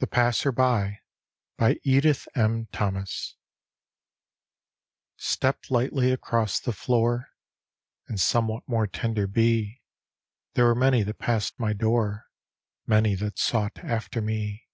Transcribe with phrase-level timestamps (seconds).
[0.00, 0.98] THE PASSER BY:
[1.84, 2.66] edith m.
[2.70, 3.34] thomas
[5.16, 7.30] Step lightly across the floor,
[8.08, 9.80] And somewhat more tender be.
[10.52, 12.26] There were many that passed my door,
[12.86, 14.66] Many that sought after me.